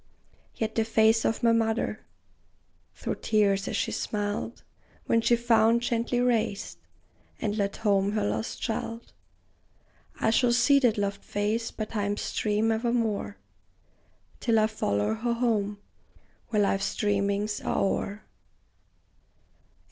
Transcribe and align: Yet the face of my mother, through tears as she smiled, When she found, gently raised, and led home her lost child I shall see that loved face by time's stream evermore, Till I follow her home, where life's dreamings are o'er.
Yet 0.55 0.73
the 0.73 0.83
face 0.83 1.25
of 1.25 1.43
my 1.43 1.51
mother, 1.51 2.03
through 2.95 3.17
tears 3.17 3.67
as 3.67 3.77
she 3.77 3.91
smiled, 3.91 4.63
When 5.05 5.21
she 5.21 5.35
found, 5.35 5.83
gently 5.83 6.19
raised, 6.19 6.79
and 7.39 7.55
led 7.55 7.75
home 7.77 8.13
her 8.13 8.25
lost 8.27 8.59
child 8.59 9.13
I 10.19 10.31
shall 10.31 10.53
see 10.53 10.79
that 10.79 10.97
loved 10.97 11.23
face 11.23 11.69
by 11.69 11.85
time's 11.85 12.21
stream 12.23 12.71
evermore, 12.71 13.37
Till 14.39 14.57
I 14.57 14.65
follow 14.65 15.13
her 15.13 15.33
home, 15.35 15.77
where 16.47 16.63
life's 16.63 16.95
dreamings 16.95 17.61
are 17.63 17.77
o'er. 17.77 18.25